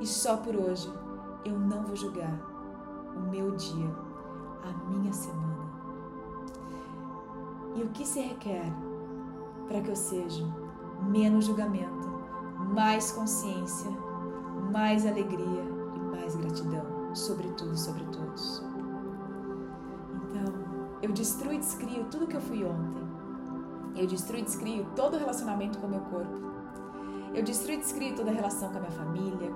[0.00, 0.92] E só por hoje
[1.44, 2.36] eu não vou julgar
[3.14, 3.94] o meu dia,
[4.64, 5.64] a minha semana.
[7.76, 8.64] E o que se requer
[9.68, 10.44] para que eu seja
[11.08, 12.08] menos julgamento,
[12.74, 13.90] mais consciência,
[14.74, 15.62] mais alegria
[15.94, 18.60] e mais gratidão sobre tudo e sobre todos.
[20.24, 20.52] Então,
[21.00, 23.04] eu destruo e descrio tudo que eu fui ontem.
[23.94, 26.40] Eu destruo e descrio todo o relacionamento com o meu corpo.
[27.32, 29.52] Eu destruo e descrio toda a relação com a minha família,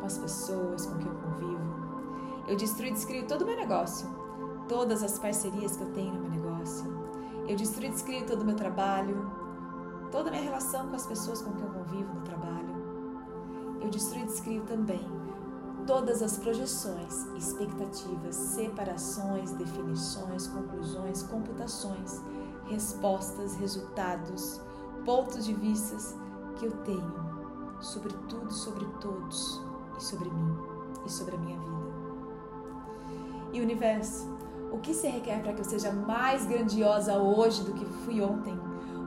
[0.00, 2.44] com as pessoas com quem eu convivo.
[2.48, 4.08] Eu destruo e descrio todo o meu negócio,
[4.68, 6.92] todas as parcerias que eu tenho no meu negócio.
[7.46, 9.30] Eu destruo e descrio todo o meu trabalho,
[10.10, 12.63] toda a minha relação com as pessoas com quem eu convivo no trabalho.
[13.84, 15.06] Eu destruo e descrio também
[15.86, 22.22] todas as projeções, expectativas, separações, definições, conclusões, computações,
[22.64, 24.58] respostas, resultados,
[25.04, 26.16] pontos de vistas
[26.56, 27.12] que eu tenho
[27.78, 29.60] sobre tudo, sobre todos
[29.98, 30.56] e sobre mim
[31.04, 31.84] e sobre a minha vida.
[33.52, 34.26] E universo,
[34.72, 38.58] o que se requer para que eu seja mais grandiosa hoje do que fui ontem?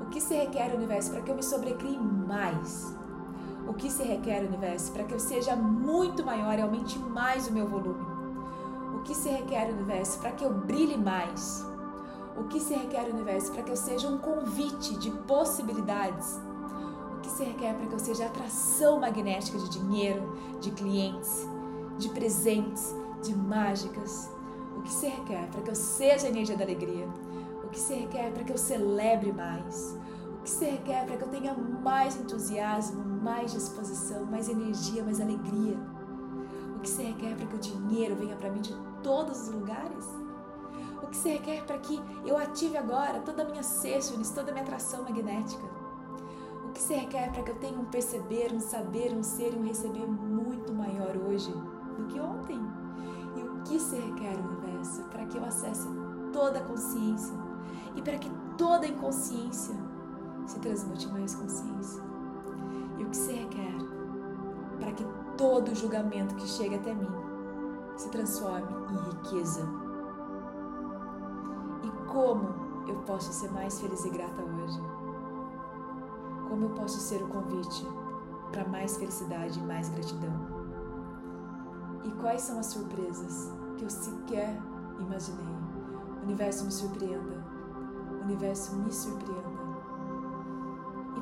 [0.03, 2.95] O que se requer, universo, para que eu me sobrecrie mais?
[3.67, 7.53] O que se requer, universo, para que eu seja muito maior e aumente mais o
[7.53, 8.05] meu volume?
[8.95, 11.65] O que se requer, universo, para que eu brilhe mais?
[12.37, 16.39] O que se requer, universo, para que eu seja um convite de possibilidades
[17.27, 21.45] que se requer para que eu seja atração magnética de dinheiro, de clientes,
[21.97, 24.31] de presentes, de mágicas.
[24.77, 27.07] O que se requer para que eu seja a energia da alegria.
[27.63, 29.97] O que se requer para que eu celebre mais.
[30.47, 35.19] O que se requer para que eu tenha mais entusiasmo, mais disposição, mais energia, mais
[35.19, 35.77] alegria.
[36.73, 40.07] O que se requer para que o dinheiro venha para mim de todos os lugares.
[41.03, 44.53] O que se requer para que eu ative agora toda a minha sexta, toda a
[44.53, 45.67] minha atração magnética
[46.77, 49.63] que se requer para que eu tenha um perceber, um saber, um ser e um
[49.63, 51.51] receber muito maior hoje
[51.97, 52.61] do que ontem?
[53.35, 55.87] E o que se requer, universo, para que eu acesse
[56.31, 57.33] toda a consciência
[57.95, 59.75] e para que toda a inconsciência
[60.47, 62.01] se transmute mais consciência?
[62.97, 63.75] E o que se requer
[64.79, 65.05] para que
[65.37, 67.11] todo julgamento que chega até mim
[67.95, 69.61] se transforme em riqueza?
[71.83, 72.55] E como
[72.87, 74.81] eu posso ser mais feliz e grata hoje?
[76.47, 77.85] Como eu posso ser o convite
[78.51, 80.57] para mais felicidade e mais gratidão?
[82.05, 84.57] E quais são as surpresas que eu sequer
[84.97, 85.57] imaginei?
[86.21, 87.43] O universo me surpreenda.
[88.21, 89.46] O universo me surpreenda.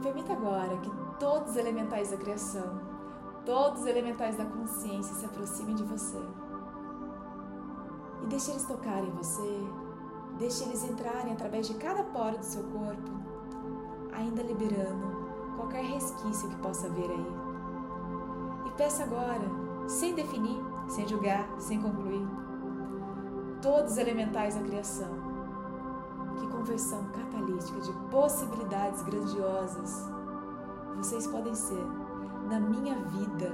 [0.06, 2.80] Permita agora que todos os elementais da criação,
[3.44, 6.22] todos os elementais da consciência se aproximem de você.
[8.22, 9.68] E deixe eles tocarem você,
[10.38, 13.12] deixe eles entrarem através de cada poro do seu corpo,
[14.13, 17.28] ainda liberando qualquer resquício que possa haver aí.
[18.68, 19.50] E peça agora,
[19.88, 22.28] sem definir, sem julgar, sem concluir,
[23.60, 25.35] todos os elementais da criação,
[26.65, 30.10] conversão catalítica de possibilidades grandiosas
[30.97, 31.86] vocês podem ser
[32.49, 33.54] na minha vida,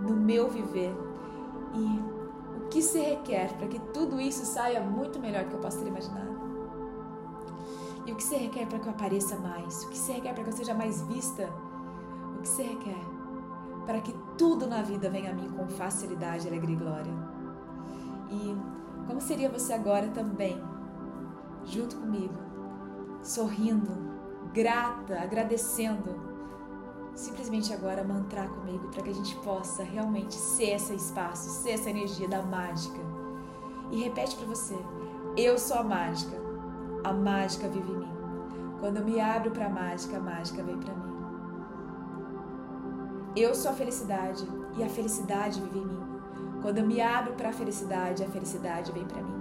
[0.00, 0.94] no meu viver
[1.74, 5.60] e o que se requer para que tudo isso saia muito melhor do que eu
[5.60, 6.40] possa ter imaginado.
[8.06, 9.84] E o que se requer para que eu apareça mais?
[9.84, 11.50] O que se requer para que eu seja mais vista?
[12.38, 13.04] O que se requer
[13.84, 17.12] para que tudo na vida venha a mim com facilidade, alegria e glória?
[18.30, 18.56] E
[19.06, 20.69] como seria você agora também,
[21.64, 22.34] junto comigo,
[23.22, 23.90] sorrindo,
[24.52, 26.30] grata, agradecendo?
[27.14, 31.90] Simplesmente agora mantrar comigo para que a gente possa realmente ser esse espaço, ser essa
[31.90, 33.00] energia da mágica.
[33.90, 34.76] E repete para você:
[35.36, 36.50] Eu sou a mágica
[37.02, 38.08] a mágica vive em mim.
[38.78, 41.10] Quando eu me abro para a mágica, a mágica vem para mim.
[43.36, 44.46] Eu sou a felicidade
[44.76, 46.00] e a felicidade vive em mim.
[46.60, 49.39] Quando eu me abro para a felicidade, a felicidade vem para mim.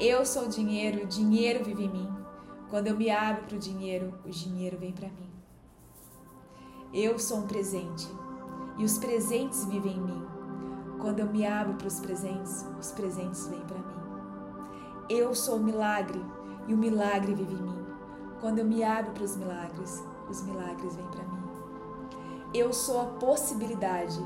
[0.00, 2.08] Eu sou o dinheiro o dinheiro vive em mim.
[2.70, 5.28] Quando eu me abro para o dinheiro, o dinheiro vem para mim.
[6.94, 8.08] Eu sou um presente
[8.76, 10.24] e os presentes vivem em mim.
[11.00, 13.96] Quando eu me abro para os presentes, os presentes vêm para mim.
[15.10, 16.24] Eu sou o milagre
[16.68, 17.86] e o milagre vive em mim.
[18.40, 21.42] Quando eu me abro para os milagres, os milagres vêm para mim.
[22.54, 24.16] Eu sou a possibilidade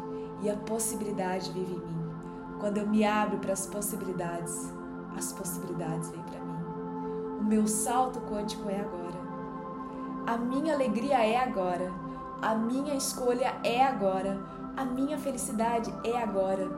[0.43, 2.13] e a possibilidade vive em mim.
[2.61, 4.71] Quando eu me abro para as possibilidades,
[5.17, 6.65] as possibilidades vêm para mim.
[7.41, 9.21] O meu salto quântico é agora.
[10.27, 11.93] A minha alegria é agora.
[12.41, 14.41] A minha escolha é agora.
[14.77, 16.71] A minha felicidade é agora.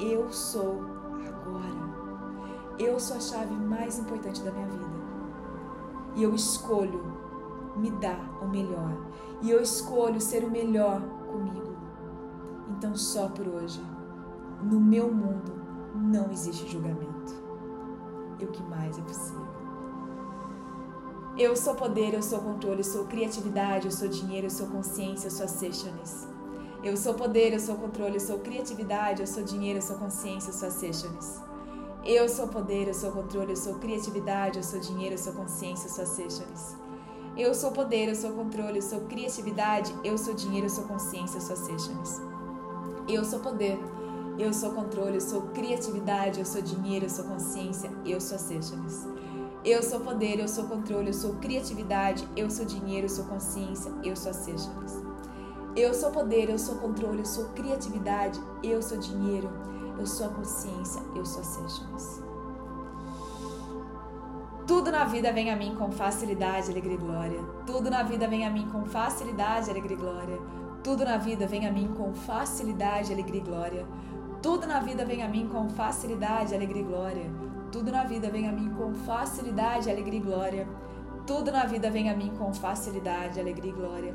[0.00, 0.82] Eu sou
[1.26, 1.86] agora.
[2.78, 4.86] Eu sou a chave mais importante da minha vida.
[6.14, 7.16] E eu escolho
[7.76, 8.96] me dar o melhor.
[9.42, 11.76] E eu escolho ser o melhor comigo.
[12.70, 13.82] Então, só por hoje,
[14.62, 15.52] no meu mundo,
[15.94, 17.05] não existe julgamento.
[18.38, 19.46] E o que mais é possível?
[21.38, 25.26] Eu sou poder, eu sou controle, eu sou criatividade, eu sou dinheiro, eu sou consciência,
[25.26, 26.26] eu sou sessiones.
[26.82, 30.50] Eu sou poder, eu sou controle, eu sou criatividade, eu sou dinheiro, eu sou consciência,
[30.50, 31.40] eu sou sessiones.
[32.04, 35.88] Eu sou poder, eu sou controle, eu sou criatividade, eu sou dinheiro, eu sou consciência,
[35.88, 36.76] eu sou sessions.
[37.36, 41.38] Eu sou poder, eu sou controle, eu sou criatividade, eu sou dinheiro, eu sou consciência,
[41.38, 41.56] eu sou.
[43.08, 43.78] Eu sou poder,
[44.38, 49.06] eu sou controle, eu sou criatividade, eu sou dinheiro, eu sou consciência, eu sou sessions.
[49.64, 53.92] Eu sou poder, eu sou controle, eu sou criatividade, eu sou dinheiro, eu sou consciência,
[54.04, 55.02] eu sou sessions.
[55.74, 59.50] Eu sou poder, eu sou controle, eu sou criatividade, eu sou dinheiro,
[59.98, 62.22] eu sou a consciência, eu sou sessions.
[64.66, 67.40] Tudo na vida vem a mim com facilidade, alegria e glória.
[67.66, 70.38] Tudo na vida vem a mim com facilidade, alegria e glória.
[70.82, 73.86] Tudo na vida vem a mim com facilidade, alegria e glória.
[74.42, 77.30] Tudo na vida vem a mim com facilidade, alegria e glória.
[77.72, 80.68] Tudo na vida vem a mim com facilidade, alegria e glória.
[81.26, 84.14] Tudo na vida vem a mim com facilidade, alegria e glória.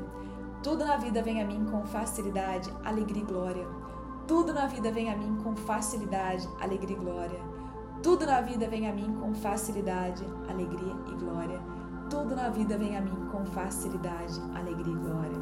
[0.62, 3.66] Tudo na vida vem a mim com facilidade, alegria e glória.
[4.26, 7.40] Tudo na vida vem a mim com facilidade, alegria e glória.
[8.02, 11.60] Tudo na vida vem a mim com facilidade, alegria e glória.
[12.08, 15.38] Tudo na vida vem a mim com facilidade, alegria e glória.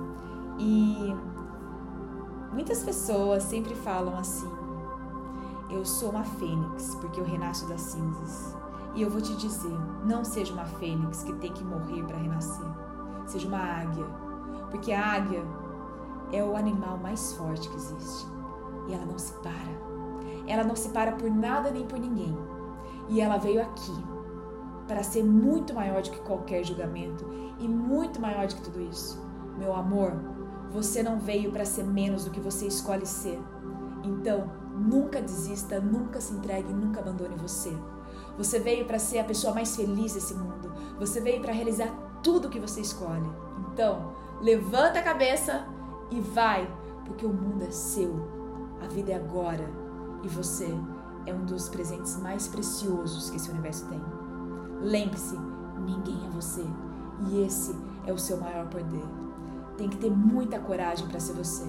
[0.59, 1.15] E
[2.53, 4.60] muitas pessoas sempre falam assim:
[5.71, 8.57] Eu sou uma fênix porque eu renasço das cinzas.
[8.95, 12.67] E eu vou te dizer: não seja uma fênix que tem que morrer para renascer.
[13.27, 14.07] Seja uma águia,
[14.71, 15.45] porque a águia
[16.33, 18.27] é o animal mais forte que existe
[18.89, 19.91] e ela não se para.
[20.47, 22.37] Ela não se para por nada nem por ninguém.
[23.09, 23.95] E ela veio aqui
[24.87, 27.25] para ser muito maior do que qualquer julgamento
[27.59, 29.21] e muito maior do que tudo isso.
[29.57, 30.13] Meu amor,
[30.73, 33.41] você não veio para ser menos do que você escolhe ser.
[34.03, 34.51] Então,
[34.81, 37.77] nunca desista, nunca se entregue, nunca abandone você.
[38.39, 40.73] Você veio para ser a pessoa mais feliz desse mundo.
[40.99, 41.89] Você veio para realizar
[42.23, 43.31] tudo que você escolhe.
[43.73, 45.67] Então, levanta a cabeça
[46.11, 46.69] e vai,
[47.05, 48.29] porque o mundo é seu.
[48.83, 49.69] A vida é agora
[50.23, 50.69] e você
[51.27, 54.01] é um dos presentes mais preciosos que esse universo tem.
[54.81, 55.39] Lembre-se,
[55.79, 56.65] ninguém é você
[57.29, 57.77] e esse
[58.07, 59.05] é o seu maior poder.
[59.77, 61.65] Tem que ter muita coragem para ser você,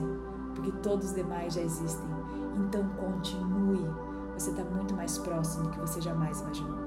[0.55, 2.20] porque todos os demais já existem.
[2.55, 3.89] Então continue.
[4.33, 6.79] Você está muito mais próximo do que você jamais imaginou.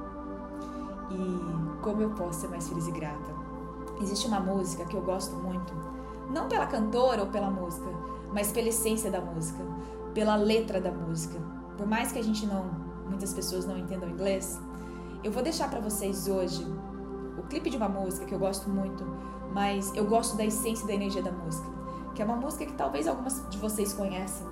[1.11, 3.33] E como eu posso ser mais feliz e grata?
[4.01, 5.73] Existe uma música que eu gosto muito,
[6.31, 7.87] não pela cantora ou pela música,
[8.33, 9.63] mas pela essência da música,
[10.13, 11.39] pela letra da música.
[11.77, 12.65] Por mais que a gente não,
[13.07, 14.61] muitas pessoas não entendam inglês,
[15.23, 16.67] eu vou deixar para vocês hoje
[17.39, 19.05] o clipe de uma música que eu gosto muito,
[19.53, 21.69] mas eu gosto da essência e da energia da música,
[22.15, 24.47] que é uma música que talvez algumas de vocês conhecem.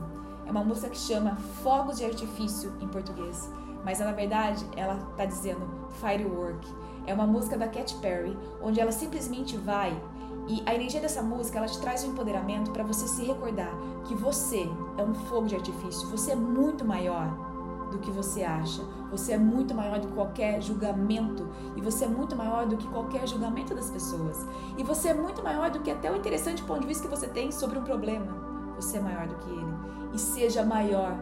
[0.47, 3.51] É uma música que chama Fogos de Artifício em português,
[3.85, 5.67] mas na verdade ela está dizendo
[6.01, 6.67] Firework.
[7.07, 10.01] É uma música da Katy Perry, onde ela simplesmente vai
[10.49, 13.73] e a energia dessa música ela te traz um empoderamento para você se recordar
[14.05, 14.69] que você
[14.99, 17.53] é um fogo de artifício, você é muito maior
[17.93, 18.83] do que você acha.
[19.11, 22.89] Você é muito maior do que qualquer julgamento e você é muito maior do que
[22.89, 24.47] qualquer julgamento das pessoas.
[24.79, 27.29] E você é muito maior do que até o interessante ponto de vista que você
[27.29, 28.33] tem sobre um problema.
[28.77, 30.02] Você é maior do que ele.
[30.13, 31.17] E seja maior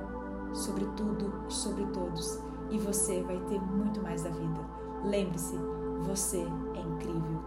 [0.52, 2.38] sobre tudo e sobre todos.
[2.70, 4.60] E você vai ter muito mais da vida.
[5.04, 5.56] Lembre-se,
[6.02, 7.40] você é incrível.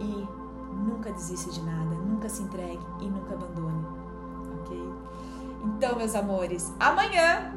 [0.00, 0.26] E
[0.74, 3.86] nunca desista de nada, nunca se entregue e nunca abandone.
[4.60, 4.92] Ok?
[5.64, 7.54] Então, meus amores, amanhã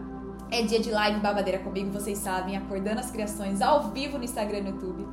[0.51, 4.59] é dia de live babadeira comigo, vocês sabem, acordando as criações ao vivo no Instagram
[4.59, 5.07] e no YouTube.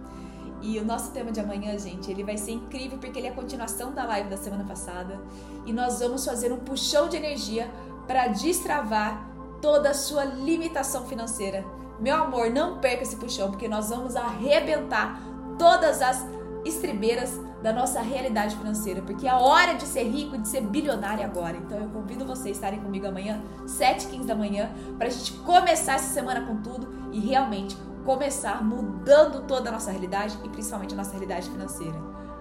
[0.60, 3.34] E o nosso tema de amanhã, gente, ele vai ser incrível porque ele é a
[3.34, 5.20] continuação da live da semana passada.
[5.66, 7.68] E nós vamos fazer um puxão de energia
[8.06, 9.26] para destravar
[9.60, 11.64] toda a sua limitação financeira.
[12.00, 15.20] Meu amor, não perca esse puxão, porque nós vamos arrebentar
[15.58, 16.26] todas as
[16.64, 21.56] estribeiras da nossa realidade financeira, porque a hora de ser rico, de ser bilionário agora.
[21.56, 25.94] Então eu convido vocês a estarem comigo amanhã, 7h15 da manhã, para a gente começar
[25.94, 30.96] essa semana com tudo e realmente começar mudando toda a nossa realidade e principalmente a
[30.96, 31.96] nossa realidade financeira.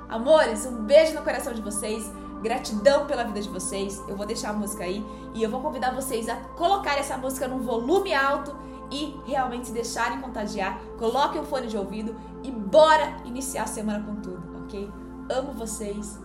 [0.09, 2.12] Amores, um beijo no coração de vocês.
[2.42, 4.02] Gratidão pela vida de vocês.
[4.08, 7.48] Eu vou deixar a música aí e eu vou convidar vocês a colocar essa música
[7.48, 8.56] num volume alto
[8.92, 10.80] e realmente se deixarem contagiar.
[10.98, 14.92] Coloquem o fone de ouvido e bora iniciar a semana com tudo, ok?
[15.30, 16.20] Amo vocês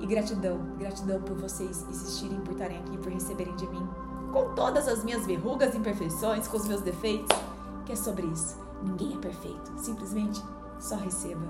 [0.00, 3.86] e gratidão, gratidão por vocês existirem, por estarem aqui, por receberem de mim,
[4.32, 7.36] com todas as minhas verrugas, imperfeições, com os meus defeitos,
[7.84, 8.56] que é sobre isso.
[8.82, 10.42] Ninguém é perfeito, simplesmente
[10.78, 11.46] só receba.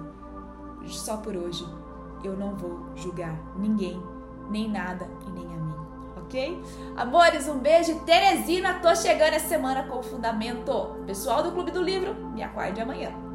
[0.86, 1.66] Só por hoje
[2.22, 4.02] eu não vou julgar ninguém,
[4.50, 5.74] nem nada e nem a mim,
[6.16, 6.62] ok?
[6.96, 8.00] Amores, um beijo.
[8.00, 10.96] Teresina, tô chegando essa semana com o fundamento.
[11.06, 13.25] Pessoal do Clube do Livro, me aguarde amanhã.